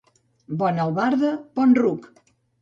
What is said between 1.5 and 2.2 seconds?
bon ruc.